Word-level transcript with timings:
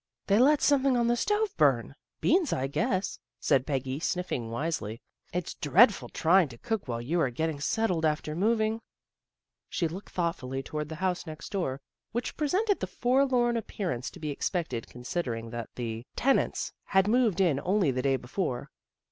"They 0.25 0.39
let 0.39 0.63
something 0.63 0.97
on 0.97 1.05
the 1.05 1.15
stove 1.15 1.55
burn; 1.57 1.93
beans, 2.21 2.51
I 2.51 2.65
guess," 2.65 3.19
said 3.39 3.67
Peggy, 3.67 3.99
sniffing 3.99 4.49
wisely." 4.49 4.99
It's 5.31 5.53
dreadful 5.53 6.09
trying 6.09 6.47
to 6.49 6.57
cook 6.57 6.87
while 6.87 6.99
you 7.03 7.21
are 7.21 7.29
getting 7.29 7.59
settled 7.59 8.03
after 8.03 8.35
moving." 8.35 8.81
She 9.69 9.87
looked 9.87 10.09
thoughtfully 10.09 10.63
toward 10.63 10.89
the 10.89 10.95
house 11.05 11.27
next 11.27 11.51
door, 11.51 11.81
which 12.13 12.35
presented 12.35 12.79
the 12.79 12.87
forlorn 12.87 13.55
appearance 13.55 14.09
to 14.09 14.19
be 14.19 14.31
expected 14.31 14.87
considering 14.89 15.51
that 15.51 15.69
the 15.75 16.07
tenants 16.15 16.73
had 16.85 17.07
moved 17.07 17.39
in 17.39 17.59
only 17.63 17.91
the 17.91 18.01
day 18.01 18.15
before. 18.17 18.71